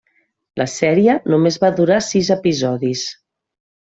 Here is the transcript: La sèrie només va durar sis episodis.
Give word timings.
La 0.61 0.65
sèrie 0.75 1.17
només 1.33 1.59
va 1.65 1.69
durar 1.81 1.99
sis 2.07 2.33
episodis. 2.39 3.07